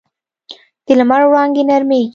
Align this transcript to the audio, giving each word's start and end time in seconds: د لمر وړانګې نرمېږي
د 0.85 0.87
لمر 0.99 1.21
وړانګې 1.27 1.63
نرمېږي 1.69 2.09